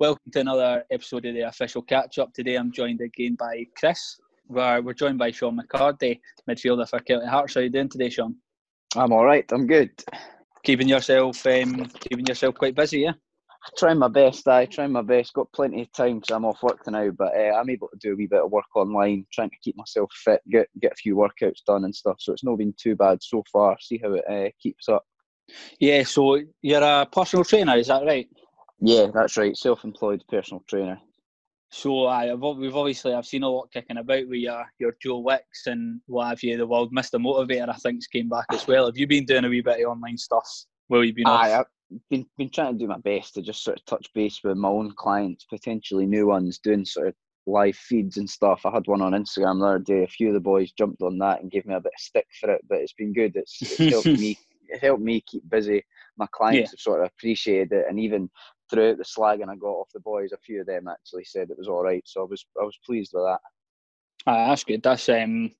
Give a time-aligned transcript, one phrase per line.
[0.00, 2.32] Welcome to another episode of the official catch up.
[2.32, 4.18] Today I'm joined again by Chris.
[4.48, 7.52] We're, we're joined by Sean McCarty, midfielder for Kelty Hearts.
[7.52, 8.34] How are you doing today, Sean?
[8.96, 9.44] I'm all right.
[9.52, 9.90] I'm good.
[10.64, 13.12] Keeping yourself um, keeping yourself quite busy, yeah.
[13.76, 14.48] Trying my best.
[14.48, 15.34] I trying my best.
[15.34, 18.14] Got plenty of time because I'm off work now, but uh, I'm able to do
[18.14, 21.14] a wee bit of work online, trying to keep myself fit, get get a few
[21.14, 22.16] workouts done and stuff.
[22.20, 23.76] So it's not been too bad so far.
[23.78, 25.04] See how it uh, keeps up.
[25.78, 26.04] Yeah.
[26.04, 28.26] So you're a personal trainer, is that right?
[28.80, 29.56] Yeah, that's right.
[29.56, 31.00] Self-employed personal trainer.
[31.72, 35.66] So I, we've obviously I've seen a lot kicking about with your your Joe Wicks
[35.66, 36.56] and what have you.
[36.56, 38.86] The world Mr Motivator I think's came back as well.
[38.86, 40.48] Have you been doing a wee bit of online stuff
[40.88, 41.66] while you've been Aye, off?
[41.92, 44.56] I've been been trying to do my best to just sort of touch base with
[44.56, 47.14] my own clients, potentially new ones, doing sort of
[47.46, 48.66] live feeds and stuff.
[48.66, 50.02] I had one on Instagram the other day.
[50.02, 52.26] A few of the boys jumped on that and gave me a bit of stick
[52.40, 53.36] for it, but it's been good.
[53.36, 54.36] It's, it's helped me.
[54.68, 55.84] It helped me keep busy.
[56.16, 56.72] My clients Yeah.
[56.72, 58.28] have sort of appreciated it, and even
[58.70, 61.58] throughout the slagging I got off the boys, a few of them actually said it
[61.58, 62.02] was all right.
[62.06, 63.40] So I was I was pleased with that.
[64.26, 64.82] Aye, that's good.
[64.82, 65.50] That's um,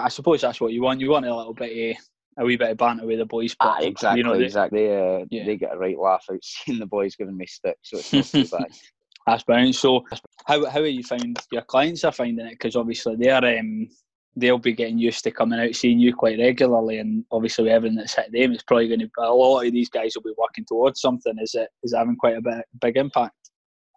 [0.00, 1.00] I suppose that's what you want.
[1.00, 2.02] You want a little bit of
[2.38, 4.88] a wee bit of banter with the boys, but Ah, exactly, you know, they- exactly.
[4.94, 5.44] Uh, Yeah.
[5.46, 8.26] They get a right laugh out seeing the boys giving me stick, so it's not
[8.26, 8.66] too bad.
[9.26, 9.74] That's brilliant.
[9.74, 10.04] So,
[10.46, 12.50] how how are you found your clients are finding it?
[12.52, 13.88] Because obviously they're um
[14.36, 17.96] they'll be getting used to coming out seeing you quite regularly, and obviously with everything
[17.96, 20.64] that's hit them, it's probably going to a lot of these guys will be working
[20.68, 21.34] towards something.
[21.40, 23.34] Is it is it having quite a bit big impact?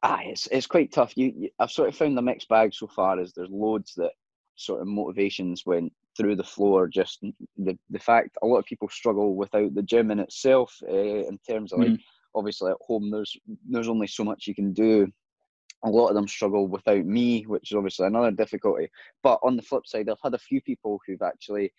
[0.01, 1.17] Ah, it's it's quite tough.
[1.17, 3.19] You, you I've sort of found the mixed bag so far.
[3.19, 4.11] Is there's loads that
[4.55, 6.87] sort of motivations went through the floor.
[6.87, 7.19] Just
[7.57, 10.73] the the fact a lot of people struggle without the gym in itself.
[10.87, 10.93] Uh,
[11.27, 11.99] in terms of like Mm.
[12.33, 13.35] obviously at home, there's
[13.69, 15.07] there's only so much you can do.
[15.85, 18.89] A lot of them struggle without me, which is obviously another difficulty.
[19.23, 21.71] But on the flip side, I've had a few people who've actually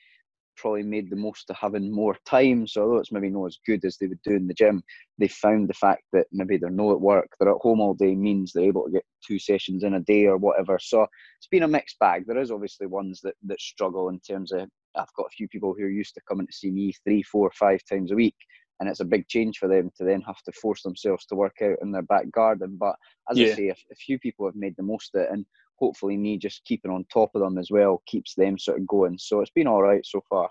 [0.57, 2.67] probably made the most of having more time.
[2.67, 4.83] So although it's maybe not as good as they would do in the gym,
[5.19, 8.15] they found the fact that maybe they're not at work, they're at home all day
[8.15, 10.79] means they're able to get two sessions in a day or whatever.
[10.79, 11.07] So
[11.39, 12.25] it's been a mixed bag.
[12.27, 15.75] There is obviously ones that, that struggle in terms of I've got a few people
[15.77, 18.37] who are used to coming to see me three, four, five times a week.
[18.81, 21.57] And it's a big change for them to then have to force themselves to work
[21.63, 22.77] out in their back garden.
[22.81, 22.97] But
[23.31, 25.45] as I say, a, a few people have made the most of it, and
[25.77, 29.19] hopefully me just keeping on top of them as well keeps them sort of going.
[29.19, 30.49] So it's been all right so far.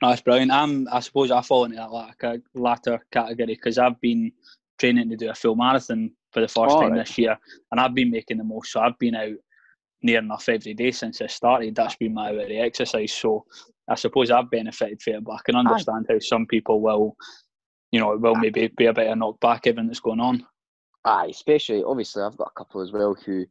[0.00, 0.52] That's brilliant.
[0.52, 4.32] I'm, I suppose I fall into that latter, latter category because I've been
[4.78, 7.06] training to do a full marathon for the first time right.
[7.06, 7.38] this year,
[7.70, 8.72] and I've been making the most.
[8.72, 9.36] So I've been out
[10.02, 11.74] near enough every day since I started.
[11.74, 13.12] That's been my hourly exercise.
[13.12, 13.44] So
[13.88, 17.16] I suppose I've benefited from it, but I can understand how some people will,
[17.94, 18.40] you know, it will ah.
[18.40, 20.44] maybe be a bit of knock back everything that's going on.
[21.04, 23.46] Aye, especially obviously I've got a couple as well who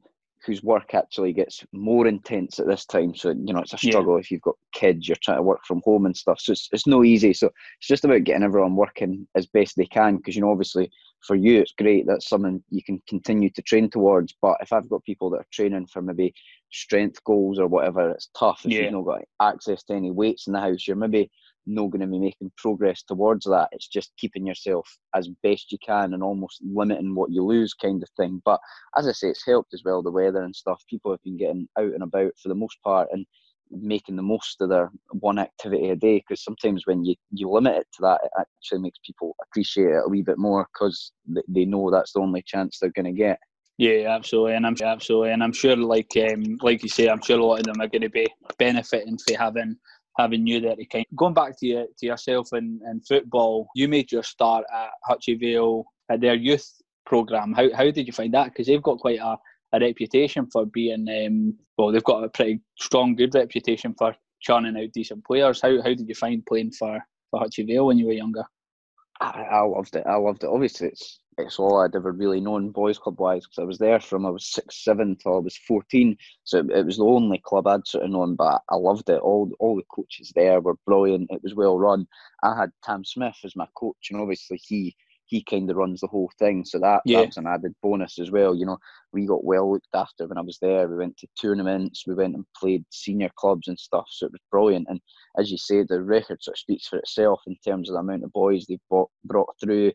[0.45, 3.15] whose work actually gets more intense at this time.
[3.15, 3.91] So you know it's a Yeah.
[3.91, 6.41] struggle if you've got kids, you're trying to work from home and stuff.
[6.41, 7.31] So it's it's no easy.
[7.33, 7.47] So
[7.79, 10.91] it's just about getting everyone working as best they can because you know obviously
[11.25, 14.35] for you it's great that's something you can continue to train towards.
[14.41, 16.33] But if I've got people that are training for maybe
[16.69, 18.65] strength goals or whatever, it's tough.
[18.65, 18.81] If Yeah.
[18.81, 21.31] you've not got access to any weights in the house, you're maybe
[21.65, 23.69] not going to be making progress towards that.
[23.71, 28.01] It's just keeping yourself as best you can and almost limiting what you lose, kind
[28.01, 28.41] of thing.
[28.43, 28.59] But
[28.97, 30.83] as I say, it's helped as well the weather and stuff.
[30.89, 33.25] People have been getting out and about for the most part and
[33.71, 36.17] making the most of their one activity a day.
[36.17, 40.03] Because sometimes when you you limit it to that, it actually makes people appreciate it
[40.05, 41.11] a wee bit more because
[41.47, 43.39] they know that's the only chance they're going to get.
[43.79, 47.39] Yeah, absolutely, and I'm absolutely, and I'm sure, like um, like you say, I'm sure
[47.39, 48.27] a lot of them are going to be
[48.59, 49.77] benefiting from having
[50.17, 51.05] having you there to kind.
[51.15, 55.39] Going back to you to yourself in, in football, you made your start at Hutchie
[55.39, 56.67] Vale at their youth
[57.05, 57.53] program.
[57.53, 58.45] How how did you find that?
[58.45, 59.37] Because they've got quite a,
[59.73, 64.77] a reputation for being um, well, they've got a pretty strong, good reputation for churning
[64.77, 65.61] out decent players.
[65.61, 66.99] How how did you find playing for
[67.31, 68.43] for Hutchie Vale when you were younger?
[69.19, 70.05] I, I loved it.
[70.05, 70.49] I loved it.
[70.49, 73.99] Obviously, it's it's all I'd ever really known boys club wise because I was there
[73.99, 76.17] from I was six, seven till I was fourteen.
[76.43, 78.35] So it, it was the only club I'd sort of known.
[78.35, 79.21] But I loved it.
[79.21, 81.29] All all the coaches there were brilliant.
[81.31, 82.07] It was well run.
[82.43, 84.95] I had Tam Smith as my coach, and obviously he
[85.25, 86.63] he kind of runs the whole thing.
[86.65, 87.21] So that, Yeah.
[87.21, 88.53] that was an added bonus as well.
[88.53, 88.77] You know,
[89.13, 90.87] we got well looked after when I was there.
[90.87, 92.05] We went to tournaments.
[92.05, 94.05] We went and played senior clubs and stuff.
[94.11, 94.87] So it was brilliant.
[94.89, 94.99] And
[95.39, 98.25] as you say, the record sort of speaks for itself in terms of the amount
[98.25, 99.93] of boys they've brought, brought through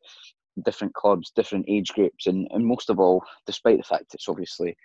[0.62, 4.76] different clubs, different age groups, and, and most of all, despite the fact it's obviously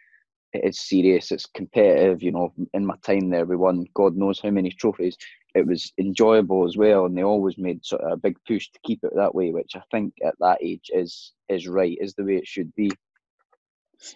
[0.53, 2.21] it is serious, it's competitive.
[2.21, 5.17] You know, in my time there, we won God knows how many trophies.
[5.55, 8.79] It was enjoyable as well, and they always made sort of a big push to
[8.83, 12.23] keep it that way, which I think at that age is is right, is the
[12.23, 12.91] way it should be.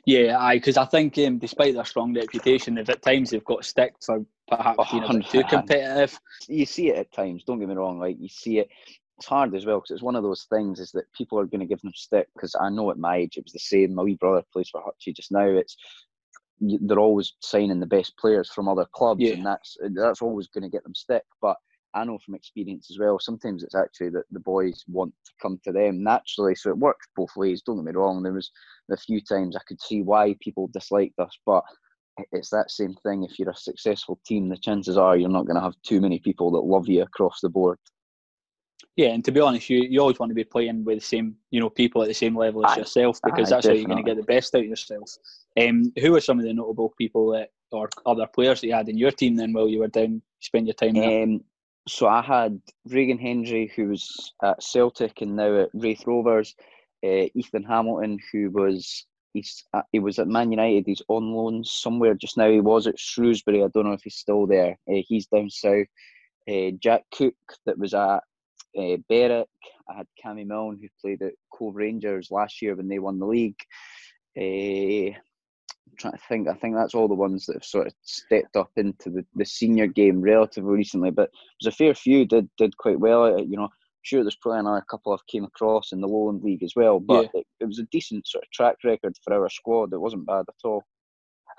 [0.06, 3.66] Yeah, aye, because I think um, despite their strong reputation, they've at times they've got
[3.66, 6.20] stick for perhaps being a bit too competitive.
[6.48, 7.44] you see it at times.
[7.44, 8.00] Don't get me wrong.
[8.00, 8.70] Like you see it,
[9.18, 11.62] it's hard as well because it's one of those things is that people are going
[11.62, 13.96] to give them stick because I know at my age it was the same.
[13.96, 15.48] My wee brother plays for Hutchie just now.
[15.48, 15.76] It's
[16.60, 19.34] they're always signing the best players from other clubs, yeah.
[19.34, 21.24] and that's that's always going to get them stick.
[21.42, 21.58] But
[21.94, 23.20] I know from experience as well.
[23.20, 27.08] Sometimes it's actually that the boys want to come to them naturally, so it works
[27.16, 27.64] both ways.
[27.64, 28.22] Don't get me wrong.
[28.22, 28.52] There was
[28.92, 31.64] a few times I could see why people disliked us, but
[32.32, 33.24] it's that same thing.
[33.24, 36.20] If you're a successful team, the chances are you're not going to have too many
[36.20, 37.80] people that love you across the board.
[38.96, 41.36] Yeah, and to be honest, you, you always want to be playing with the same
[41.52, 43.70] you know people at the same level as aye, yourself because aye, that's definitely.
[43.70, 45.12] how you're going to get the best out of yourself.
[45.60, 48.90] Um, who are some of the notable people that or other players that you had
[48.90, 50.98] in your team then while you were down spend your time?
[50.98, 51.44] Um,
[51.88, 56.56] so I had Regan Hendry, who was at Celtic and now at Raith Rovers.
[57.06, 60.86] Uh, Ethan Hamilton, who was he's uh, he was at Man United.
[60.88, 62.50] He's on loan somewhere just now.
[62.50, 63.64] He was at Shrewsbury.
[63.64, 64.78] I don't know if he's still there.
[64.90, 65.88] Uh, he's down south.
[66.50, 67.36] Uh, Jack Cook,
[67.66, 68.24] that was at
[68.78, 69.48] uh, Berwick.
[69.90, 73.26] I had Cammy Milne, who played at Cove Rangers last year when they won the
[73.26, 73.60] league.
[74.38, 75.16] Uh,
[75.88, 76.48] I'm trying to think.
[76.48, 79.46] I think that's all the ones that have sort of stepped up into the, the
[79.46, 81.12] senior game relatively recently.
[81.12, 83.40] But there's a fair few did did quite well.
[83.40, 83.70] You know,
[84.08, 87.30] sure there's probably another couple I've came across in the Lowland League as well, but
[87.34, 87.42] yeah.
[87.42, 89.94] it, it, was a decent sort of track record for our squad.
[89.94, 90.84] It wasn't bad at all.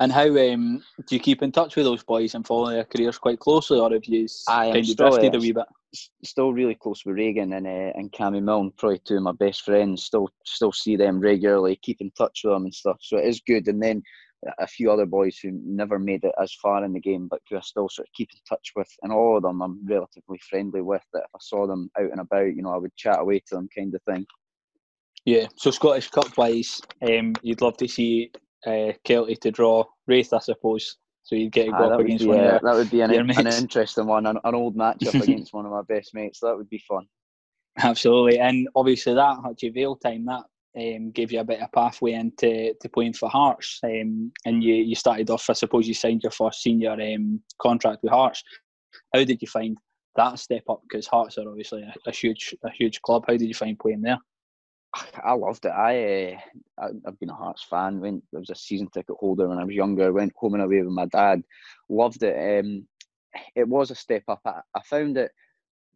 [0.00, 3.18] And how um, do you keep in touch with those boys and follow their careers
[3.18, 5.66] quite closely, or have you I kind of drifted a wee bit?
[6.22, 9.62] Still really close with Regan and uh, and Cammy Milne, probably two of my best
[9.62, 10.04] friends.
[10.04, 12.98] Still still see them regularly, keep in touch with them and stuff.
[13.00, 13.68] So it is good.
[13.68, 14.02] And then
[14.58, 17.56] a few other boys who never made it as far in the game, but who
[17.56, 20.82] I still sort of keep in touch with, and all of them I'm relatively friendly
[20.82, 21.02] with.
[21.12, 23.54] That if I saw them out and about, you know, I would chat away to
[23.54, 24.26] them, kind of thing.
[25.24, 25.46] Yeah.
[25.56, 28.30] So Scottish Cup wise, um, you'd love to see
[28.66, 30.96] uh, Kelty to draw Raith, I suppose.
[31.28, 32.38] So you'd get to go ah, up against be, one.
[32.38, 35.72] Yeah, that would be an, an interesting one, an, an old matchup against one of
[35.72, 36.40] my best mates.
[36.40, 37.06] That would be fun.
[37.76, 40.44] Absolutely, and obviously that Hutchie Vale time that
[40.78, 44.72] um, gave you a bit of pathway into to playing for Hearts, um, and you,
[44.72, 45.50] you started off.
[45.50, 48.42] I suppose you signed your first senior um, contract with Hearts.
[49.12, 49.76] How did you find
[50.16, 50.80] that step up?
[50.88, 53.24] Because Hearts are obviously a, a, huge a huge club.
[53.28, 54.18] How did you find playing there?
[55.24, 55.70] I loved it.
[55.70, 56.40] I,
[56.80, 58.00] uh, I've been a Hearts fan.
[58.00, 60.12] Went I was a season ticket holder when I was younger.
[60.12, 61.42] Went home and away with my dad.
[61.88, 62.64] Loved it.
[62.64, 62.86] Um,
[63.54, 64.40] it was a step up.
[64.44, 65.32] I, I found it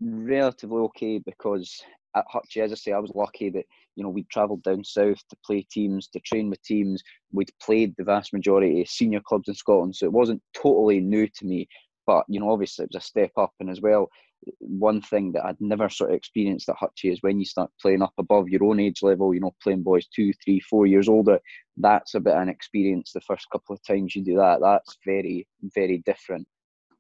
[0.01, 1.83] relatively okay because
[2.15, 3.65] at Hutchie, as I say, I was lucky that
[3.97, 7.03] you know we'd travelled down south to play teams, to train with teams.
[7.33, 11.27] We'd played the vast majority of senior clubs in Scotland, so it wasn't totally new
[11.27, 11.69] to me.
[12.07, 14.09] But you know, obviously, it was a step up, and as well,
[14.59, 18.03] one thing that I'd never sort of experienced at Hutchie is when you start playing
[18.03, 19.35] up above your own age level.
[19.35, 21.39] You know, playing boys two, three, four years older.
[21.77, 23.13] That's a bit of an experience.
[23.13, 26.47] The first couple of times you do that, that's very, very different.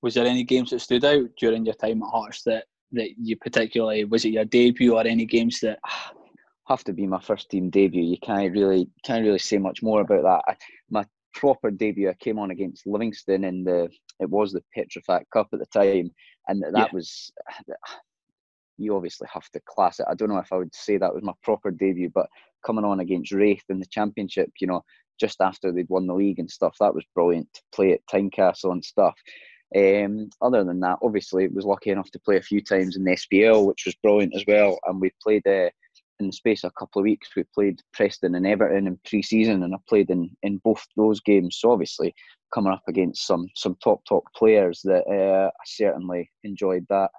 [0.02, 3.36] Was there any games that stood out during your time at Hearts that that you
[3.36, 5.78] particularly was it your debut or any games that
[6.68, 8.02] have to be my first team debut.
[8.02, 10.52] You can't really can't really say much more about that.
[10.52, 10.56] I,
[10.90, 11.04] my
[11.34, 13.88] proper debut, I came on against Livingston in the
[14.20, 16.10] it was the Petrofac Cup at the time,
[16.48, 16.88] and that yeah.
[16.92, 17.32] was
[18.78, 20.06] you obviously have to class it.
[20.08, 22.28] I don't know if I would say that was my proper debut, but
[22.64, 24.82] coming on against Raith in the Championship, you know,
[25.20, 28.72] just after they'd won the league and stuff, that was brilliant to play at Tynecastle
[28.72, 29.14] and stuff.
[29.76, 33.12] Um, other than that, obviously, was lucky enough to play a few times in the
[33.12, 34.78] SPL, which was brilliant as well.
[34.84, 35.70] And we played uh,
[36.22, 37.30] in the space of a couple of weeks.
[37.36, 41.58] We played Preston and Everton in pre-season, and I played in, in both those games.
[41.60, 42.14] So obviously,
[42.54, 47.10] coming up against some some top top players, that uh, I certainly enjoyed that.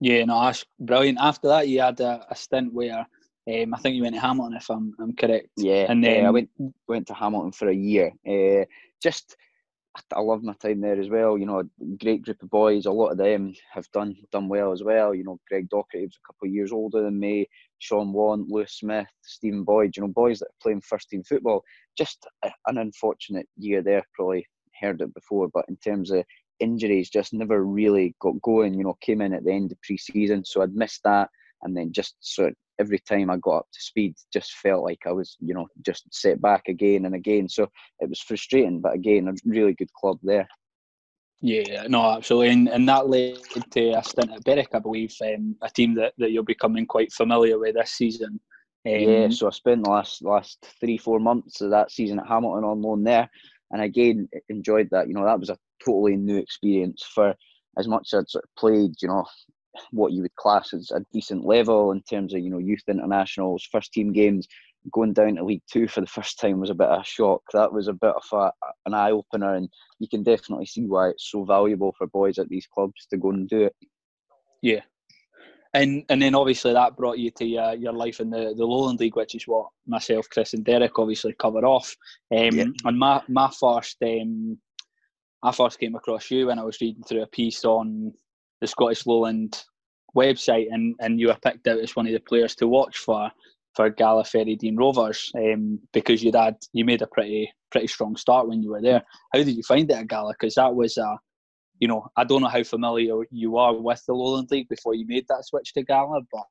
[0.00, 1.18] Yeah, no, that's brilliant.
[1.20, 3.06] After that, you had a, a stint where
[3.48, 5.48] um, I think you went to Hamilton, if I'm, I'm correct.
[5.56, 6.50] Yeah, and then uh, I went
[6.88, 8.12] went to Hamilton for a year.
[8.28, 8.64] Uh,
[9.02, 9.36] just
[10.14, 11.38] I love my time there as well.
[11.38, 11.62] You know,
[12.00, 12.86] great group of boys.
[12.86, 15.14] A lot of them have done done well as well.
[15.14, 17.48] You know, Greg Docherty was a couple of years older than me.
[17.78, 19.96] Sean Want, Lewis Smith, Stephen Boyd.
[19.96, 21.62] You know, boys that are playing first team football.
[21.96, 24.02] Just an unfortunate year there.
[24.14, 24.46] Probably
[24.80, 26.24] heard it before, but in terms of
[26.60, 28.74] injuries, just never really got going.
[28.74, 31.30] You know, came in at the end of pre-season, so I'd missed that,
[31.62, 35.00] and then just sort of every time I got up to speed, just felt like
[35.06, 37.48] I was, you know, just set back again and again.
[37.48, 37.68] So
[38.00, 40.46] it was frustrating, but again, a really good club there.
[41.42, 43.36] Yeah, no, absolutely, and, and that led
[43.72, 47.12] to a stint at Berwick, I believe, um, a team that, that you're becoming quite
[47.12, 48.40] familiar with this season.
[48.86, 52.26] Um, yeah, so I spent the last last three four months of that season at
[52.28, 53.28] Hamilton on loan there,
[53.70, 55.08] and again enjoyed that.
[55.08, 57.34] You know, that was a totally new experience for
[57.78, 58.94] as much as I'd sort of played.
[59.02, 59.24] You know,
[59.90, 63.68] what you would class as a decent level in terms of you know youth internationals,
[63.70, 64.46] first team games.
[64.92, 67.42] Going down to League Two for the first time was a bit of a shock.
[67.52, 68.52] That was a bit of a,
[68.86, 69.68] an eye opener, and
[69.98, 73.30] you can definitely see why it's so valuable for boys at these clubs to go
[73.30, 73.74] and do it.
[74.62, 74.82] Yeah,
[75.74, 78.98] And and then obviously that brought you to your, your life in the, the Lowland
[79.00, 81.94] League, which is what myself, Chris, and Derek obviously cover off.
[82.34, 82.64] Um, yeah.
[82.84, 84.58] And my my first um,
[85.42, 88.14] I first came across you when I was reading through a piece on
[88.60, 89.62] the Scottish Lowland
[90.16, 93.30] website, and, and you were picked out as one of the players to watch for
[93.74, 98.48] for Gala Fairydean Rovers um, because you'd had you made a pretty pretty strong start
[98.48, 99.02] when you were there.
[99.34, 100.32] How did you find it at Gala?
[100.32, 101.18] Because that was a
[101.78, 105.06] you know, I don't know how familiar you are with the Lowland League before you
[105.06, 106.44] made that switch to Gala, but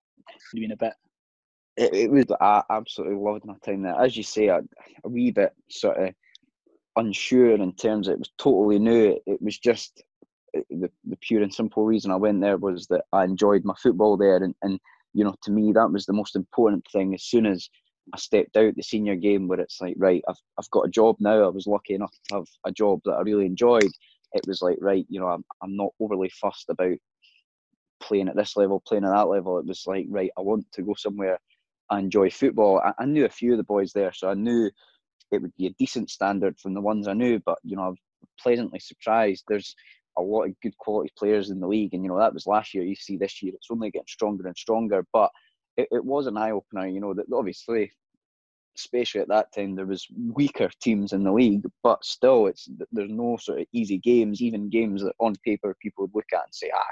[0.53, 0.93] you've been a bit.
[1.77, 3.99] It, it was I absolutely loved my time there.
[3.99, 4.61] As you say, a,
[5.03, 6.13] a wee bit sort of
[6.95, 9.09] unsure in terms of it was totally new.
[9.09, 10.03] It, it was just
[10.69, 14.17] the, the pure and simple reason I went there was that I enjoyed my football
[14.17, 14.79] there, and, and
[15.13, 17.13] you know, to me that was the most important thing.
[17.13, 17.69] As soon as
[18.13, 21.17] I stepped out the senior game, where it's like, right, I've I've got a job
[21.19, 21.43] now.
[21.45, 23.91] I was lucky enough to have a job that I really enjoyed
[24.35, 26.97] it was like right, you know, I'm I'm not overly fussed about
[28.01, 29.57] playing at this level, playing at that level.
[29.57, 31.39] It was like right, I want to go somewhere
[31.89, 32.79] I enjoy football.
[32.79, 34.69] I, I knew a few of the boys there, so I knew
[35.31, 37.39] it would be a decent standard from the ones I knew.
[37.45, 37.99] But you know, I was
[38.39, 39.45] pleasantly surprised.
[39.47, 39.73] There's
[40.17, 42.73] a lot of good quality players in the league, and you know that was last
[42.73, 42.83] year.
[42.83, 45.05] You see this year, it's only getting stronger and stronger.
[45.11, 45.31] But
[45.77, 46.87] it, it was an eye opener.
[46.87, 47.91] You know that obviously
[48.75, 53.11] especially at that time, there was weaker teams in the league, but still, it's there's
[53.11, 54.41] no sort of easy games.
[54.41, 56.85] Even games that on paper people would look at and say, ah,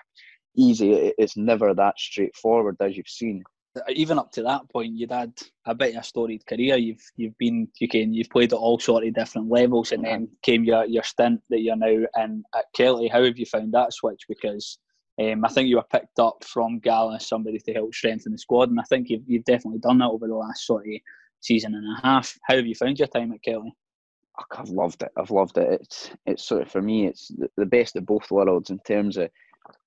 [0.56, 1.14] easy.
[1.18, 3.44] It's never that straightforward as you've seen.
[3.90, 5.34] Even up to that point, you'd had
[5.66, 6.78] a bit of a storied career.
[6.78, 10.28] You've you've been you can you've played at all sort of different levels, and then
[10.44, 13.12] came your your stint that you're now in at Kelty.
[13.12, 14.26] How have you found that switch?
[14.28, 14.78] Because
[15.20, 18.70] um, I think you were picked up from Gala, somebody to help strengthen the squad,
[18.70, 20.94] and I think you've, you've definitely done that over the last sort of
[21.40, 22.38] season and a half.
[22.44, 23.72] How have you found your time at Kelty?
[24.58, 25.12] I've loved it.
[25.18, 25.82] I've loved it.
[25.82, 29.30] It's it's sort of for me, it's the best of both worlds in terms of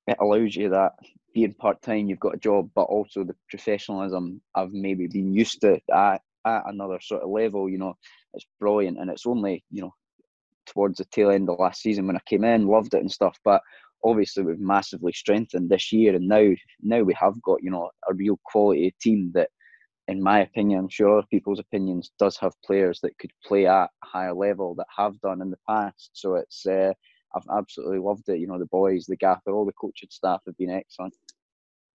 [0.06, 0.92] it allows you that
[1.34, 5.60] being part time, you've got a job, but also the professionalism I've maybe been used
[5.60, 7.68] to at, at another sort of level.
[7.68, 7.94] You know,
[8.34, 9.94] it's brilliant, and it's only you know
[10.66, 13.38] towards the tail end of last season when I came in, loved it and stuff.
[13.44, 13.60] But
[14.04, 16.52] obviously, we've massively strengthened this year, and now
[16.82, 19.50] now we have got you know a real quality team that
[20.08, 23.84] in my opinion, I'm sure other people's opinions, does have players that could play at
[23.84, 26.10] a higher level that have done in the past.
[26.12, 26.92] So it's uh,
[27.34, 28.38] I've absolutely loved it.
[28.38, 31.14] You know, the boys, the gaffer, all the coaching staff have been excellent.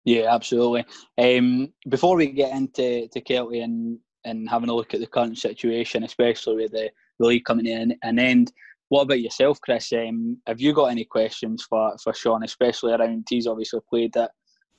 [0.03, 0.85] Yeah, absolutely.
[1.17, 5.37] Um, before we get into to Kelty and and having a look at the current
[5.37, 8.51] situation, especially with the, the league coming in an end.
[8.89, 9.91] What about yourself, Chris?
[9.93, 14.31] Um, have you got any questions for, for Sean, especially around he's obviously played at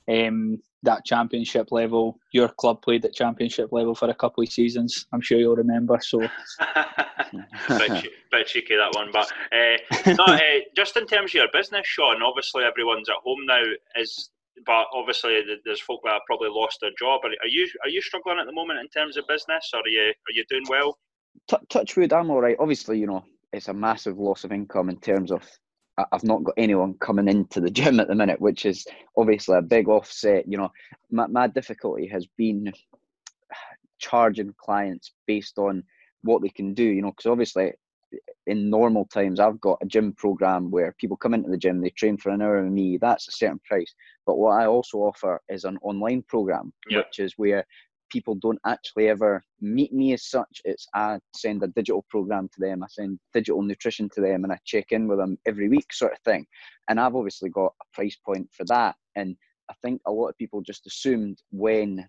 [0.09, 2.19] um, that championship level.
[2.31, 5.05] Your club played at championship level for a couple of seasons.
[5.13, 5.97] I'm sure you'll remember.
[6.01, 6.19] So,
[7.69, 10.39] bit, bit cheeky that one, but uh, no, uh,
[10.75, 12.21] just in terms of your business, Sean.
[12.21, 13.63] Obviously, everyone's at home now.
[13.95, 14.29] Is
[14.65, 17.21] but obviously there's folk that have probably lost their job.
[17.23, 19.87] Are, are you are you struggling at the moment in terms of business, or are
[19.87, 20.97] you are you doing well?
[21.49, 22.55] T- touch wood, I'm all right.
[22.59, 25.43] Obviously, you know it's a massive loss of income in terms of
[25.97, 28.85] I've not got anyone coming into the gym at the minute, which is
[29.17, 30.47] obviously a big offset.
[30.47, 30.71] You know,
[31.11, 32.71] my, my difficulty has been
[33.99, 35.83] charging clients based on
[36.23, 36.83] what they can do.
[36.83, 37.73] You know, because obviously
[38.47, 41.89] in normal times I've got a gym program where people come into the gym, they
[41.89, 42.97] train for an hour with me.
[42.97, 43.93] That's a certain price.
[44.25, 47.05] But what I also offer is an online program, yep.
[47.05, 47.65] which is where
[48.13, 50.61] people don't actually ever meet me as such.
[50.63, 54.53] It's I send a digital program to them, I send digital nutrition to them, and
[54.53, 56.45] I check in with them every week, sort of thing.
[56.87, 58.95] And I've obviously got a price point for that.
[59.15, 59.35] And
[59.69, 62.07] I think a lot of people just assumed when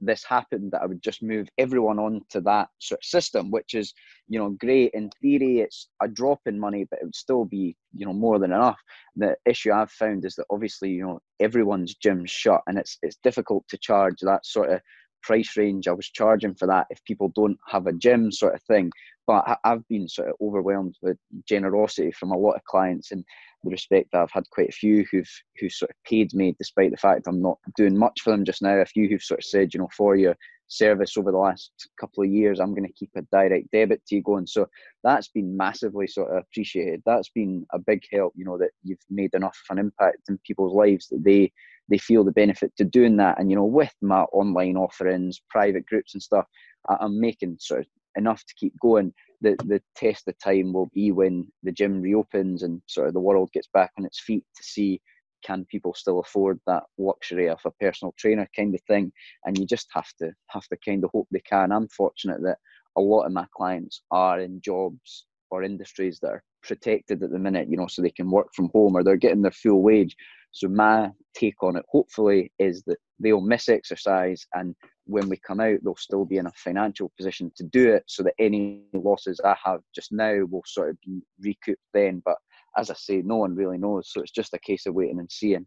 [0.00, 3.74] this happened that I would just move everyone on to that sort of system, which
[3.74, 3.92] is,
[4.28, 5.60] you know, great in theory.
[5.60, 8.78] It's a drop in money, but it would still be, you know, more than enough.
[9.16, 13.18] The issue I've found is that obviously, you know, everyone's gym's shut, and it's it's
[13.22, 14.80] difficult to charge that sort of
[15.24, 18.62] price range I was charging for that if people don't have a gym sort of
[18.62, 18.90] thing.
[19.26, 21.16] But I've been sort of overwhelmed with
[21.48, 23.24] generosity from a lot of clients and
[23.64, 26.90] the respect that I've had quite a few who've who sort of paid me despite
[26.90, 28.76] the fact I'm not doing much for them just now.
[28.76, 30.36] A few who've sort of said, you know, for your
[30.68, 34.16] service over the last couple of years, I'm going to keep a direct debit to
[34.16, 34.46] you going.
[34.46, 34.68] So
[35.02, 37.02] that's been massively sort of appreciated.
[37.06, 40.38] That's been a big help, you know, that you've made enough of an impact in
[40.46, 41.52] people's lives that they
[41.90, 43.38] they feel the benefit to doing that.
[43.38, 46.46] And you know, with my online offerings, private groups and stuff,
[46.88, 49.12] I'm making sort of enough to keep going.
[49.40, 53.20] The the test of time will be when the gym reopens and sort of the
[53.20, 55.00] world gets back on its feet to see
[55.44, 59.12] can people still afford that luxury of a personal trainer kind of thing.
[59.44, 61.72] And you just have to have to kind of hope they can.
[61.72, 62.58] I'm fortunate that
[62.96, 67.38] a lot of my clients are in jobs or industries that are protected at the
[67.38, 70.16] minute, you know, so they can work from home or they're getting their full wage.
[70.52, 74.74] So my take on it, hopefully, is that they'll miss exercise, and
[75.06, 78.22] when we come out, they'll still be in a financial position to do it, so
[78.22, 82.22] that any losses I have just now will sort of be recouped then.
[82.24, 82.36] But
[82.76, 85.30] as I say, no one really knows, so it's just a case of waiting and
[85.30, 85.66] seeing.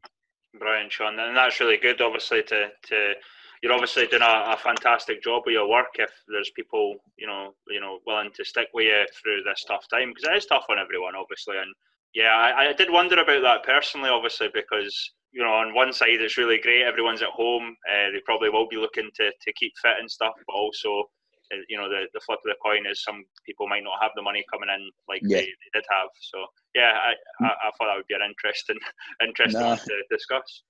[0.60, 2.02] Brian, Sean, and that's really good.
[2.02, 3.14] Obviously, to to
[3.62, 5.88] you're obviously doing a, a, fantastic job with your work.
[5.96, 9.86] If there's people, you know, you know, willing to stick with you through this tough
[9.90, 11.58] time, because it is tough on everyone, obviously.
[11.58, 11.74] And
[12.14, 14.96] yeah, I, I did wonder about that personally, obviously, because
[15.32, 18.68] you know, on one side it's really great, everyone's at home, uh, they probably will
[18.68, 21.06] be looking to to keep fit and stuff, but also.
[21.54, 24.12] Uh, you know the, the flip of the coin is some people might not have
[24.16, 25.38] the money coming in like yeah.
[25.38, 26.10] they, they, did have.
[26.20, 28.78] So yeah, I, I, I, thought that would be an interesting
[29.26, 29.76] interesting nah.
[29.76, 30.64] to discuss.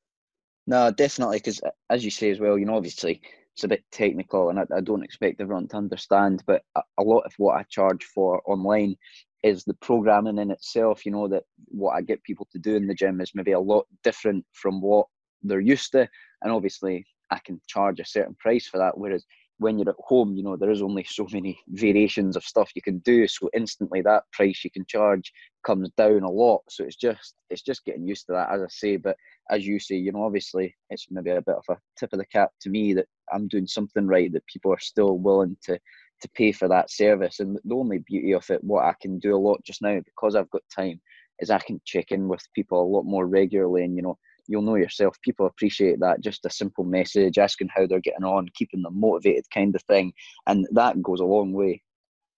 [0.67, 3.22] No, definitely, because uh, as you say as well, you know, obviously
[3.55, 6.43] it's a bit technical, and I, I don't expect everyone to understand.
[6.46, 8.96] But a, a, lot of what I charge for online
[9.43, 11.05] is the programming in itself.
[11.05, 13.60] You know that what I get people to do in the gym is maybe a
[13.60, 15.07] lot different from what
[15.41, 16.07] they're used to,
[16.43, 18.98] and obviously I can charge a certain price for that.
[18.98, 19.25] Whereas
[19.59, 22.81] when you're at home, you know, there is only so many variations of stuff you
[22.81, 23.27] can do.
[23.27, 25.31] So instantly that price you can charge
[25.65, 26.61] comes down a lot.
[26.69, 28.97] So it's just it's just getting used to that, as I say.
[28.97, 29.17] But
[29.49, 32.25] as you say, you know, obviously it's maybe a bit of a tip of the
[32.25, 35.79] cap to me that I'm doing something right, that people are still willing to
[36.21, 37.39] to pay for that service.
[37.39, 40.35] And the only beauty of it, what I can do a lot just now because
[40.35, 40.99] I've got time,
[41.39, 44.17] is I can check in with people a lot more regularly and you know
[44.48, 48.48] you'll know yourself people appreciate that just a simple message asking how they're getting on
[48.54, 50.13] keeping them motivated kind of thing
[50.48, 51.82] and that goes a long way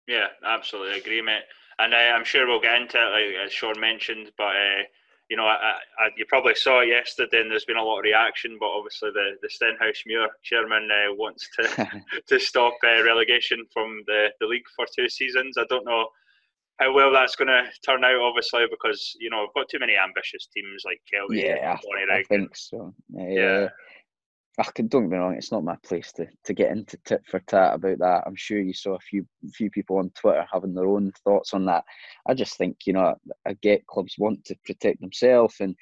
[0.07, 1.43] yeah absolutely agree mate
[1.79, 4.83] and uh, i'm sure we'll get into it like as sean mentioned but uh,
[5.29, 8.03] you know, I, I, you probably saw it yesterday, and there's been a lot of
[8.03, 8.57] reaction.
[8.59, 14.29] But obviously, the the Stenhousemuir chairman uh, wants to to stop uh, relegation from the,
[14.39, 15.55] the league for two seasons.
[15.57, 16.07] I don't know
[16.79, 19.95] how well that's going to turn out, obviously, because you know we've got too many
[19.97, 21.43] ambitious teams like Kelty.
[21.43, 22.93] Yeah, I, I, think so.
[23.09, 23.29] Yeah.
[23.29, 23.67] yeah.
[24.57, 27.21] I can, don't get me wrong, it's not my place to, to get into tit
[27.25, 28.23] for tat about that.
[28.25, 31.65] I'm sure you saw a few few people on Twitter having their own thoughts on
[31.65, 31.83] that.
[32.27, 33.15] I just think, you know,
[33.47, 35.75] I get clubs want to protect themselves and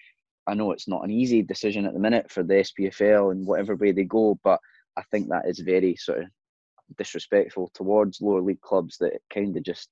[0.46, 3.76] I know it's not an easy decision at the minute for the SPFL and whatever
[3.76, 4.60] way they go, but
[4.96, 6.28] I think that is very sort of
[6.98, 9.90] disrespectful towards lower league clubs that kind of just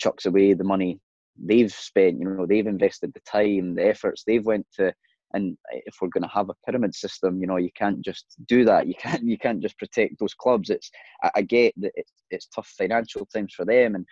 [0.00, 0.98] chucks away the money
[1.38, 2.18] they've spent.
[2.18, 4.92] You know, they've invested the time, the efforts they've went to.
[5.32, 8.64] And if we're going to have a pyramid system, you know, you can't just do
[8.64, 8.88] that.
[8.88, 10.70] You can't you can't just protect those clubs.
[10.70, 10.90] It's
[11.34, 14.06] I, get that it's it's tough financial times for them, and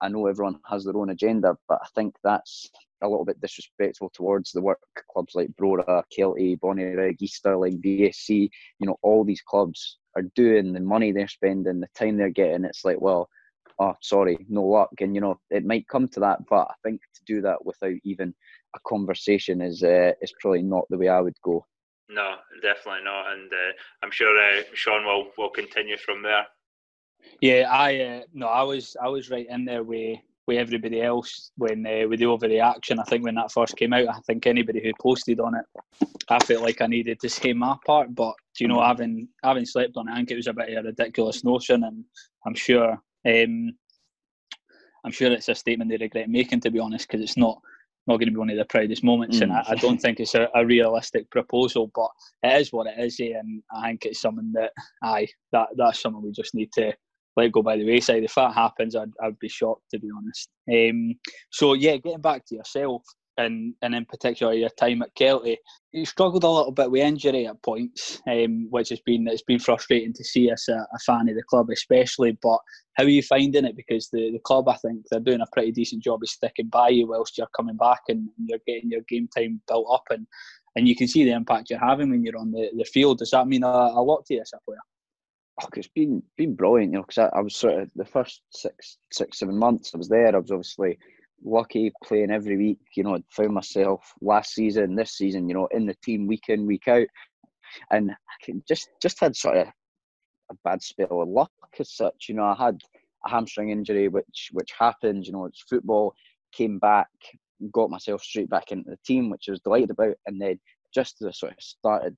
[0.00, 2.70] I know everyone has their own agenda, but I think that's
[3.02, 4.78] a little bit disrespectful towards the work
[5.12, 8.48] clubs like Brora, Kelty, Bonnyrigg, East Stirling, BSC.
[8.78, 12.64] You know, all these clubs are doing the money they're spending, the time they're getting.
[12.64, 13.28] It's like, well,
[13.78, 14.90] oh, sorry, no luck.
[15.00, 17.94] And, you know, it might come to that, but I think to do that without
[18.04, 18.34] even
[18.74, 21.66] a conversation is uh, is probably not the way I would go.
[22.08, 23.32] No, definitely not.
[23.32, 26.46] And uh, I'm sure uh, Sean will, will continue from there.
[27.40, 31.52] Yeah, I uh, no, I was I was right in there with with everybody else
[31.56, 32.98] when uh, with the overreaction.
[32.98, 35.64] I think when that first came out, I think anybody who posted on it,
[36.28, 38.14] I felt like I needed to say my part.
[38.14, 40.84] But you know, having having slept on it, I think it was a bit of
[40.84, 42.04] a ridiculous notion, and
[42.44, 43.72] I'm sure um,
[45.04, 47.58] I'm sure it's a statement they regret making, to be honest, because it's not
[48.08, 49.42] not going to be one of the proudest moments, mm.
[49.42, 51.88] and I, I, don't think it's a, a, realistic proposal.
[51.94, 52.10] But
[52.42, 53.38] it is what it is, eh?
[53.38, 54.72] and I think it's something that,
[55.04, 56.92] aye, that that's something we just need to
[57.36, 58.24] let go by the wayside.
[58.24, 60.48] If that happens, I'd, I'd be shocked, to be honest.
[60.72, 61.14] Um,
[61.52, 63.02] so yeah, getting back to yourself,
[63.38, 65.56] and and in particular your time at Kelty,
[65.92, 69.58] you struggled a little bit with injury at points, um, which has been it's been
[69.58, 72.36] frustrating to see as a, a, fan of the club, especially.
[72.42, 72.58] But
[72.94, 73.76] how are you finding it?
[73.76, 76.90] Because the, the club, I think, they're doing a pretty decent job of sticking by
[76.90, 80.26] you whilst you're coming back and, you're getting your game time built up, and
[80.76, 83.18] and you can see the impact you're having when you're on the, the field.
[83.18, 84.78] Does that mean a, a lot to you as a player?
[85.62, 88.42] Oh, it's been been brilliant, you know, because I, I was sort of the first
[88.50, 90.34] six six seven months I was there.
[90.34, 90.98] I was obviously
[91.44, 92.80] lucky playing every week.
[92.96, 96.44] You know, I found myself last season, this season, you know, in the team week
[96.48, 97.06] in, week out,
[97.90, 99.68] and I can just just had sort of
[100.50, 102.26] a bad spell of luck as such.
[102.28, 102.80] You know, I had
[103.24, 105.26] a hamstring injury, which which happened.
[105.26, 106.14] You know, it's football.
[106.52, 107.08] Came back,
[107.72, 110.60] got myself straight back into the team, which I was delighted about, and then
[110.94, 112.16] just as I sort of started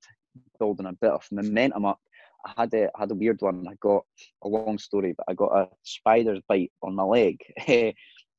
[0.58, 2.00] building a bit of momentum up.
[2.46, 3.66] I had a had a weird one.
[3.68, 4.04] I got
[4.42, 7.92] a long story, but I got a spider's bite on my leg, eh,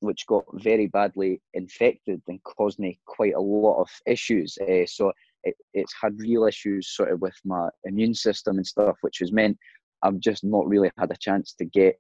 [0.06, 4.58] which got very badly infected and caused me quite a lot of issues.
[4.58, 5.12] Uh, so
[5.44, 9.32] it, it's had real issues sort of with my immune system and stuff, which has
[9.32, 9.58] meant
[10.04, 12.00] I've just not really had a chance to get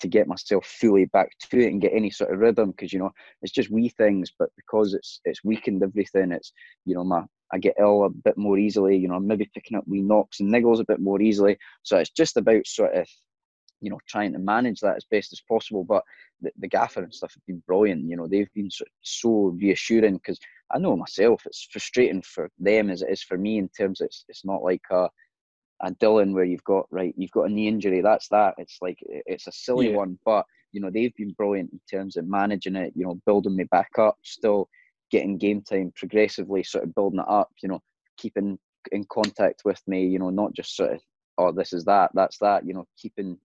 [0.00, 2.98] to get myself fully back to it and get any sort of rhythm because you
[2.98, 6.52] know it's just wee things but because it's it's weakened everything it's
[6.84, 7.22] you know my
[7.54, 8.96] I get ill a bit more easily.
[8.96, 11.56] You know, maybe picking up wee knocks and niggles a bit more easily.
[11.82, 13.06] So it's just about sort of
[13.84, 15.84] you know trying to manage that as best as possible.
[15.84, 16.02] But
[16.40, 18.08] the, the gaffer and stuff have been brilliant.
[18.08, 20.38] You know, they've been so, so reassuring because
[20.74, 24.06] I know myself it's frustrating for them as it is for me in terms of
[24.06, 25.08] it's it's not like a
[25.82, 28.98] a Dylan where you've got right you've got a knee injury that's that it's like
[29.02, 29.96] it's a silly yeah.
[29.96, 33.56] one but you know they've been brilliant in terms of managing it you know building
[33.56, 34.68] me back up still
[35.10, 37.80] getting game time progressively sort of building it up you know
[38.16, 38.58] keeping
[38.92, 41.00] in contact with me you know not just sort of
[41.38, 43.36] oh this is that that's that you know keeping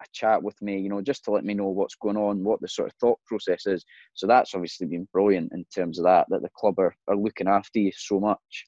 [0.00, 2.60] a chat with me, you know, just to let me know what's going on, what
[2.60, 3.84] the sort of thought process is.
[4.14, 7.48] So that's obviously been brilliant in terms of that, that the club are, are looking
[7.48, 8.66] after you so much.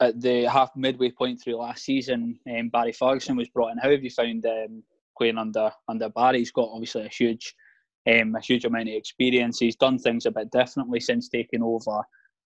[0.00, 3.78] At the half midway point through last season, um, Barry Ferguson was brought in.
[3.78, 4.82] How have you found um,
[5.16, 6.38] playing under under Barry?
[6.38, 7.54] He's got obviously a huge,
[8.08, 9.58] um, a huge amount of experience.
[9.58, 12.02] He's done things a bit differently since taking over.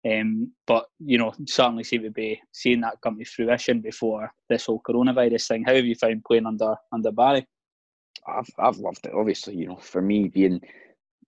[0.10, 4.66] Um, but you know, certainly seem to be seeing that come to fruition before this
[4.66, 5.64] whole coronavirus thing.
[5.66, 7.46] How have you found playing under under Barry?
[8.28, 9.14] I've I've loved it.
[9.14, 10.62] Obviously, you know, for me being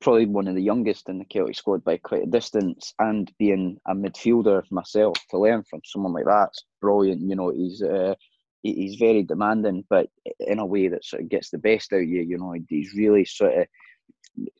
[0.02, 3.78] probably one of the youngest in the Kelty squad by quite a distance, and being
[3.88, 7.22] a midfielder myself to learn from someone like that's brilliant.
[7.22, 8.16] You know, he's uh,
[8.62, 10.08] he's very demanding, but
[10.40, 12.22] in a way that sort of gets the best out of you.
[12.22, 13.68] You know, he's really sort of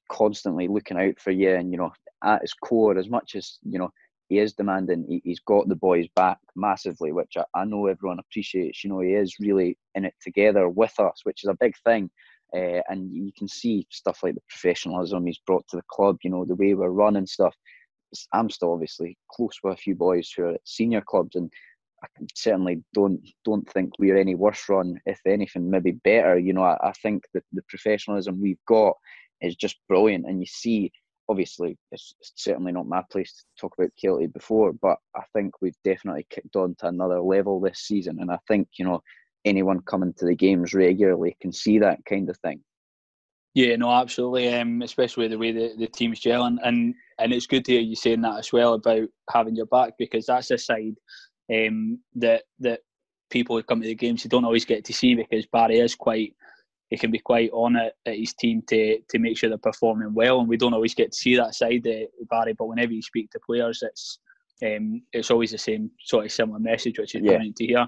[0.10, 1.92] constantly looking out for you, and you know,
[2.24, 3.92] at his core, as much as you know
[4.30, 5.06] he is demanding.
[5.08, 8.84] He, has got the boys back massively, which I, I, know everyone appreciates.
[8.84, 12.10] You know, he is really in it together with us, which is a big thing.
[12.56, 16.18] Uh, and you can see stuff like the professionalism he's brought to the club.
[16.24, 17.56] You know, the way we're running stuff.
[18.32, 21.52] I'm still obviously close with a few boys who are at senior clubs, and
[22.04, 25.00] I certainly don't don't think we're any worse run.
[25.06, 26.38] If anything, maybe better.
[26.38, 28.94] You know, I, I think that the professionalism we've got
[29.42, 30.92] is just brilliant, and you see
[31.30, 35.78] obviously it's, certainly not my place to talk about Kelty before, but I think we've
[35.84, 39.02] definitely kicked on to another level this season, and I think you know
[39.46, 42.62] anyone coming to the games regularly can see that kind of thing.
[43.56, 44.52] Yeah, no, absolutely.
[44.54, 47.96] Um, especially the way the, the team's gelling, and and it's good to hear you
[47.96, 50.96] saying that as well about having your back because that's a side
[51.54, 52.82] um, that that
[53.30, 55.96] people who come to the games you don't always get to see because Barry is
[55.96, 56.36] quite
[56.90, 60.14] he can be quite on it at his team to to make sure they're performing
[60.14, 62.54] well, and we don't always get to see that side of Barry.
[62.54, 64.20] But whenever you speak to players, it's
[64.64, 67.32] um, it's always the same sort of similar message, which is yeah.
[67.32, 67.88] brilliant to hear.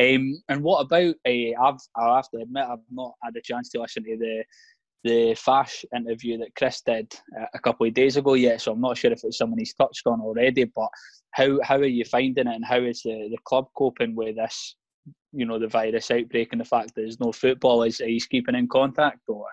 [0.00, 1.14] Um, and what about?
[1.26, 4.44] Uh, I've I have to admit I've not had a chance to listen to the
[5.04, 7.12] the Fash interview that Chris did
[7.54, 10.06] a couple of days ago yet, so I'm not sure if it's someone he's touched
[10.06, 10.64] on already.
[10.64, 10.88] But
[11.32, 14.76] how how are you finding it, and how is the, the club coping with this
[15.32, 18.54] you know the virus outbreak and the fact that there's no football is he's keeping
[18.54, 19.46] in contact or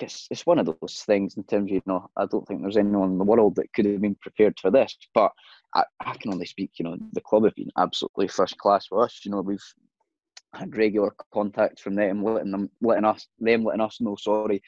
[0.00, 2.76] it's, it's one of those things in terms of, you know, I don't think there's
[2.76, 4.96] anyone in the world that could have been prepared for this.
[5.14, 5.32] But
[5.74, 9.04] I, I can only speak, you know, the club have been absolutely first class for
[9.04, 9.20] us.
[9.24, 9.64] You know, we've
[10.54, 14.62] had regular contact from them, letting them, letting us, them letting us know, sorry,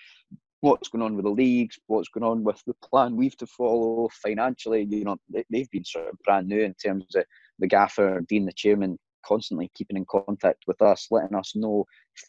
[0.61, 4.09] what's going on with the leagues, what's going on with the plan we've to follow
[4.22, 4.87] financially.
[4.90, 7.25] You know, they, have been sort of brand new in terms of
[7.59, 11.84] the gaffer, Dean, the chairman, constantly keeping in contact with us, letting us know,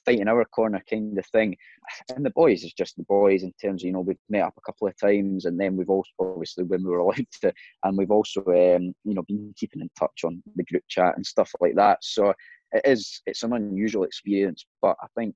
[0.06, 1.56] fighting our corner kind of thing.
[2.16, 4.54] And the boys is just the boys in terms of, you know, we've met up
[4.58, 7.98] a couple of times and then we've also, obviously, when we were allowed to, and
[7.98, 11.52] we've also, um, you know, been keeping in touch on the group chat and stuff
[11.60, 12.00] like that.
[12.02, 12.34] So
[12.72, 15.36] it is, it's an unusual experience, but I think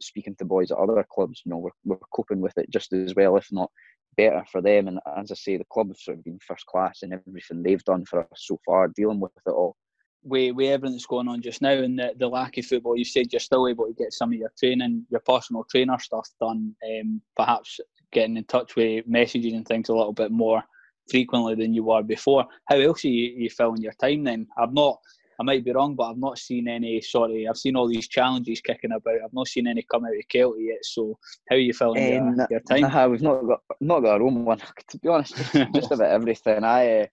[0.00, 3.14] speaking to boys at other clubs, you know, we're, we're coping with it just as
[3.14, 3.70] well, if not
[4.16, 4.88] better for them.
[4.88, 7.84] And as I say, the club have sort of been first class in everything they've
[7.84, 9.76] done for us so far, dealing with it all
[10.24, 13.04] with, with everything that's going on just now and the, the lack of football, you
[13.04, 16.74] said you're still able to get some of your training, your personal trainer stuff done,
[16.88, 17.80] um, perhaps
[18.12, 20.62] getting in touch with messaging and things a little bit more
[21.10, 22.46] frequently than you were before.
[22.68, 24.46] How else are you, you filling your time then?
[24.56, 24.98] I've not,
[25.40, 28.60] I might be wrong, but I've not seen any, sorry, I've seen all these challenges
[28.60, 29.22] kicking about.
[29.24, 30.84] I've not seen any come out of Kelty yet.
[30.84, 31.18] So
[31.50, 32.82] how are you filling um, your, your, time?
[32.82, 34.58] Nah, we've not got, not got our own one.
[34.88, 36.62] to be honest, just, just about everything.
[36.62, 37.06] I, uh,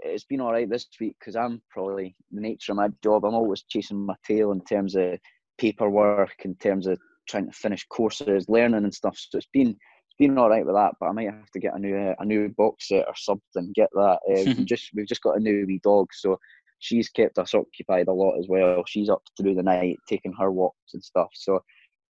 [0.00, 3.24] it's been all right this week because I'm probably the nature of my job.
[3.24, 5.18] I'm always chasing my tail in terms of
[5.58, 9.16] paperwork, in terms of trying to finish courses, learning and stuff.
[9.18, 10.94] So it's been it's been all right with that.
[11.00, 13.72] But I might have to get a new a new box set or something.
[13.74, 14.18] Get that.
[14.28, 16.38] Uh, we just we've just got a new wee dog, so
[16.78, 18.84] she's kept us occupied a lot as well.
[18.86, 21.30] She's up through the night taking her walks and stuff.
[21.34, 21.60] So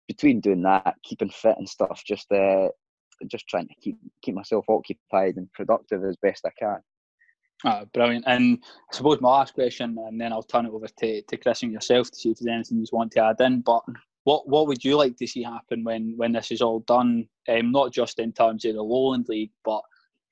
[0.08, 2.68] between doing that, keeping fit and stuff, just uh,
[3.28, 6.80] just trying to keep keep myself occupied and productive as best I can.
[7.66, 8.26] Oh, brilliant.
[8.28, 8.60] And
[8.92, 11.72] I suppose my last question, and then I'll turn it over to, to Chris and
[11.72, 13.62] yourself to see if there's anything you want to add in.
[13.62, 13.82] But
[14.26, 17.28] what what would you like to see happen when, when this is all done?
[17.50, 19.82] Um, not just in terms of the Lowland League, but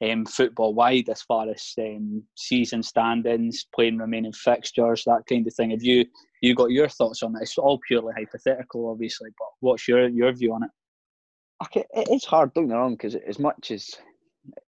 [0.03, 5.53] um, football wide as far as um, season standings, playing remaining fixtures, that kind of
[5.55, 5.71] thing.
[5.71, 6.05] Have you
[6.41, 7.41] you got your thoughts on it?
[7.41, 10.69] It's all purely hypothetical, obviously, but what's your your view on it?
[11.63, 12.53] Okay, it's hard.
[12.53, 13.89] Don't get me wrong, because as much as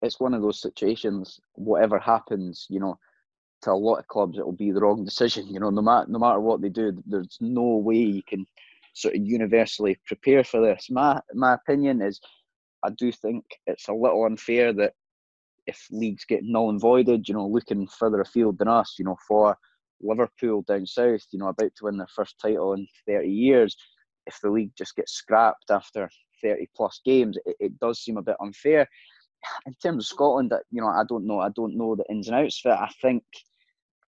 [0.02, 2.98] it's one of those situations, whatever happens, you know,
[3.62, 5.46] to a lot of clubs, it will be the wrong decision.
[5.48, 8.46] You know, no matter no matter what they do, there's no way you can
[8.94, 10.88] sort of universally prepare for this.
[10.90, 12.20] My my opinion is,
[12.82, 14.94] I do think it's a little unfair that
[15.66, 19.16] if leagues get null and voided, you know, looking further afield than us, you know,
[19.28, 19.56] for
[20.00, 23.76] Liverpool down south, you know, about to win their first title in 30 years,
[24.26, 26.10] if the league just gets scrapped after
[26.42, 28.88] 30 plus games, it, it does seem a bit unfair.
[29.66, 31.40] In terms of Scotland, you know, I don't know.
[31.40, 32.78] I don't know the ins and outs of it.
[32.78, 33.22] I think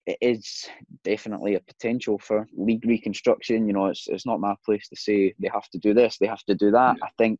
[0.06, 0.68] it is
[1.04, 3.66] definitely a potential for league reconstruction.
[3.66, 6.26] You know, it's it's not my place to say they have to do this, they
[6.26, 6.96] have to do that.
[6.98, 7.04] Yeah.
[7.04, 7.38] I think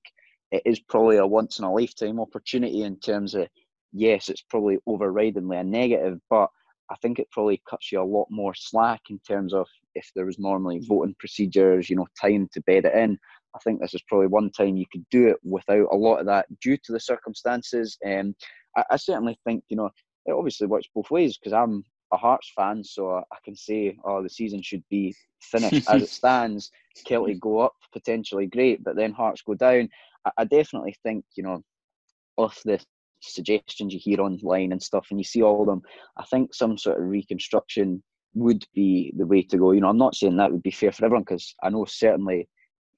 [0.53, 3.49] it is probably a once in a lifetime opportunity in terms of
[3.93, 6.49] yes, it's probably overridingly a negative, but
[6.91, 10.27] I think it probably cuts you a lot more slack in terms of if there
[10.27, 10.87] was normally mm.
[10.87, 13.19] voting procedures, you know, time to bed it in.
[13.55, 16.27] I think this is probably one time you could do it without a lot of
[16.27, 17.99] that due to the circumstances.
[18.05, 18.35] And um,
[18.77, 19.91] I, I certainly think, you know,
[20.27, 24.23] it obviously works both ways because I'm a Hearts fan, so I can say, oh,
[24.23, 26.71] the season should be finished as it stands.
[27.09, 29.89] Kelty go up potentially great, but then Hearts go down.
[30.27, 31.63] I, I definitely think, you know,
[32.37, 32.81] off the
[33.21, 35.83] suggestions you hear online and stuff, and you see all of them.
[36.17, 38.03] I think some sort of reconstruction
[38.35, 39.73] would be the way to go.
[39.73, 42.49] You know, I'm not saying that would be fair for everyone because I know certainly,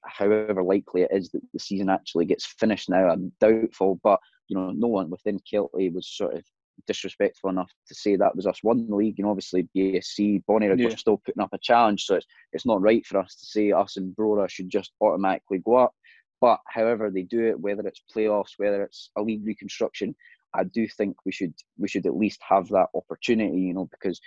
[0.05, 3.99] however likely it is that the season actually gets finished now, I'm doubtful.
[4.03, 6.43] But you know, no one within Kelty was sort of
[6.87, 9.19] disrespectful enough to say that was us won the league.
[9.19, 10.87] And obviously, BSC, Bonnie yeah.
[10.87, 13.71] are still putting up a challenge, so it's it's not right for us to say
[13.71, 15.93] us and Brora should just automatically go up.
[16.41, 20.15] But however they do it, whether it's playoffs, whether it's a league reconstruction,
[20.53, 24.19] I do think we should we should at least have that opportunity, you know, because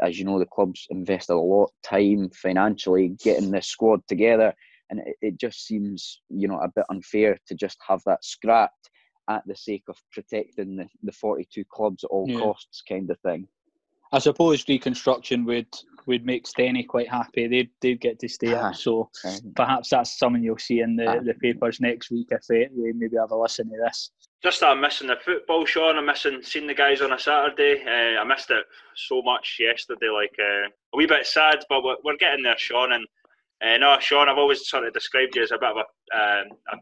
[0.00, 4.54] as you know, the club's invested a lot of time financially getting this squad together,
[4.90, 8.90] and it, it just seems you know a bit unfair to just have that scrapped
[9.28, 12.38] at the sake of protecting the, the 42 clubs at all yeah.
[12.38, 13.46] costs kind of thing.
[14.10, 15.68] I suppose reconstruction would
[16.06, 17.46] would make Stenny quite happy.
[17.46, 18.74] They'd they'd get to stay up.
[18.74, 19.10] So
[19.54, 23.16] perhaps that's something you'll see in the, the papers next week if they, they maybe
[23.18, 24.10] have a listen to this.
[24.42, 25.98] Just I'm missing the football, Sean.
[25.98, 27.82] I'm missing seeing the guys on a Saturday.
[27.84, 28.64] Uh, I missed it
[28.96, 30.08] so much yesterday.
[30.08, 32.92] Like uh, a wee bit sad, but we're, we're getting there, Sean.
[32.92, 33.06] And
[33.64, 36.46] uh, no, Sean, I've always sort of described you as a bit of a, um,
[36.72, 36.76] a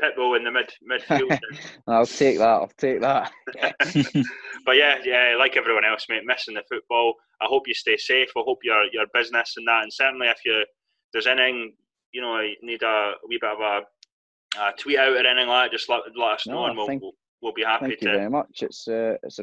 [0.00, 1.38] pit bull in the mid midfield.
[1.86, 2.46] I'll take that.
[2.46, 3.32] I'll take that.
[4.64, 7.14] but yeah, yeah, like everyone else, mate, missing the football.
[7.40, 8.30] I hope you stay safe.
[8.36, 10.64] I hope your your business and that, and certainly if you
[11.12, 11.74] there's anything
[12.12, 15.70] you know you need a wee bit of a, a tweet out or anything like
[15.70, 17.12] that, just let, let us know, no, and we'll, think, we'll,
[17.42, 18.04] we'll be happy thank to.
[18.04, 18.62] Thank you very much.
[18.62, 19.40] It's uh, it's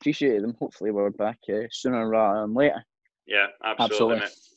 [0.00, 2.84] appreciated, and hopefully we're back uh, sooner rather than later.
[3.26, 4.16] Yeah, absolutely.
[4.16, 4.47] absolutely.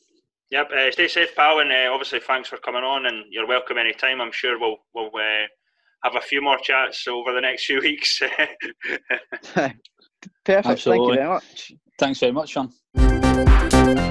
[0.52, 0.70] Yep.
[0.70, 3.06] Uh, stay safe, pal, and uh, obviously thanks for coming on.
[3.06, 4.20] And you're welcome anytime.
[4.20, 5.46] I'm sure we'll we'll uh,
[6.04, 8.20] have a few more chats over the next few weeks.
[9.54, 9.88] Perfect.
[10.46, 10.76] Absolutely.
[10.76, 11.72] Thank you very much.
[11.98, 14.08] Thanks very much, Sean.